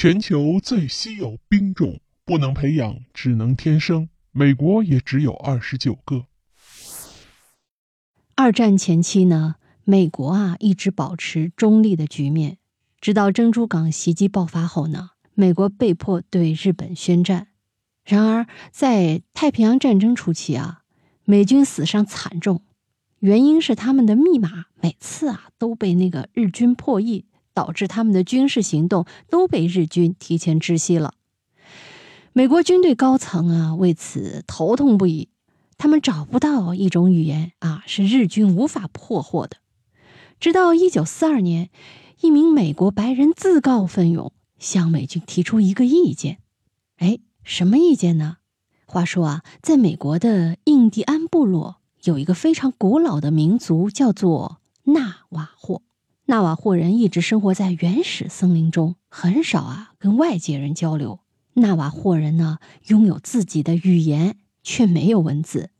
[0.00, 4.08] 全球最稀有兵种，不能培养，只能天生。
[4.30, 6.26] 美国也只有二十九个。
[8.36, 12.58] 二战前期呢，美国啊一直保持中立的局面，
[13.00, 17.48] 直到珍珠港袭击爆发后呢，美国被迫对日本宣战。
[18.04, 20.82] 然而，在太平洋战争初期啊，
[21.24, 22.62] 美军死伤惨重，
[23.18, 27.24] 原因是他们的密码每次啊都被那个日军破译，
[27.58, 31.14] 导致他们的军事行动都被日军提前知悉了。
[32.32, 35.28] 美国军队高层啊为此头痛不已，
[35.76, 39.56] 他们找不到一种语言啊是日军无法破获的。
[40.38, 41.70] 直到一九四二年，
[42.20, 46.38] 一名美国白人自告奋勇向美军提出一个意见，
[46.98, 47.18] 哎。
[47.42, 48.36] 什么意见呢？
[48.84, 55.80] 话说啊，在美国的印第安部落有一个非常古老的民族，叫做纳瓦霍。
[56.30, 61.20] 纳瓦霍人一直生活在原始森林中，很少啊跟外界人交流。
[61.54, 65.70] 纳瓦霍人呢，拥有自己的语言，却没有文字。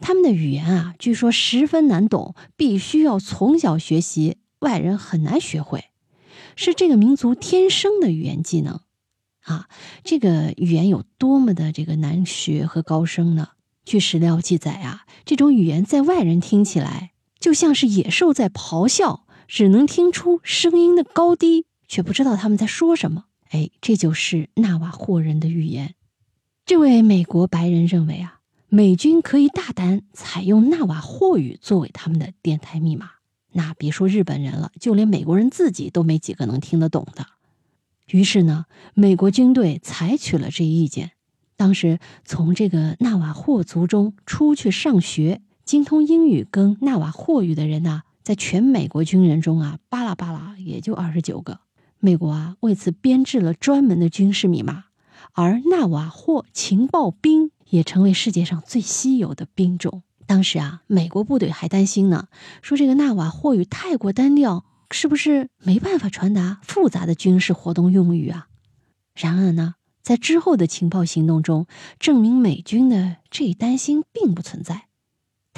[0.00, 5.84] 他们的语言啊，据说十分难懂，必须要从小学习，外人很难学会，
[6.56, 8.80] 是这个民族天生的语言技能。
[9.42, 9.68] 啊，
[10.04, 13.50] 这个语言有多么的这个难学和高深呢？
[13.84, 23.24] 据史料记载啊，这种语言在外人听起来就像是野兽在咆哮，只能听出声音的高低，却不知道他们在说什么。
[23.48, 25.94] 哎，这就是纳瓦霍人的语言。
[26.66, 33.12] 这位美国白人认为啊，美军可以大胆采用纳瓦霍语作为他们的电台密码。
[33.52, 37.26] 那别说日本人了，就连美国人自己都没几个能听得懂的。
[38.10, 41.12] 于是呢，美国军队采取了这一意见。
[41.56, 51.60] 当时从这个纳瓦霍族中出去上学、精通英语跟纳瓦霍语的人呢，在全美国军人中啊，巴拉巴拉也就二十九个。
[51.98, 54.84] 美国啊，为此编制了专门的军事密码，
[55.32, 60.02] 而纳瓦霍情报兵也成为世界上最稀有的兵种。
[60.26, 62.28] 当时啊，美国部队还担心呢，
[62.60, 64.66] 说这个纳瓦霍语太过单调。
[64.90, 68.48] 是不是没办法传达复杂的军事活动用语啊？
[69.14, 71.66] 然而呢，在之后的情报行动中，
[71.98, 74.87] 证明美军的这一担心并不存在。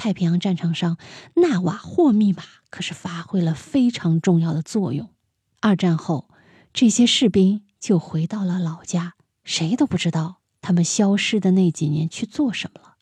[0.01, 0.97] 太平洋战场上，
[1.35, 2.41] 纳瓦霍密码
[2.71, 5.11] 可是发挥了非常重要的作用。
[5.59, 6.27] 二战后，
[6.73, 9.13] 这些士兵就回到了老家，
[9.43, 12.95] 谁都不知道他们消失的那几年去做什么了。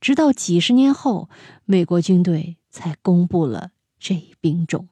[0.00, 1.30] 直到几十年后，
[1.64, 3.70] 美国军队才公布了
[4.00, 4.88] 这一兵种。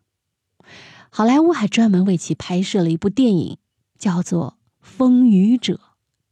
[1.10, 3.58] 好莱坞还专门为其拍摄了一部电影，
[3.98, 5.74] 叫做《风雨者》，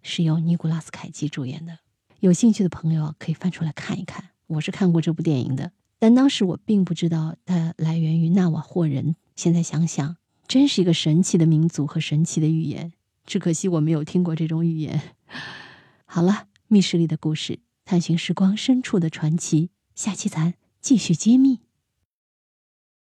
[0.03, 1.81] 是由尼古拉斯凯奇主演的。
[2.21, 4.29] 有兴趣的朋友可以翻出来看一看。
[4.51, 9.15] 我是看过这部电影的，但当时我并不知道它来源于纳瓦霍人。
[9.37, 10.17] 现在想想，
[10.49, 12.93] 真是一个神奇的民族和神奇的语言。
[13.25, 15.01] 只可惜我没有听过这种语言。
[16.05, 21.61] 好了，密室里的故事，探寻时光深处的传奇，下期咱继续揭秘。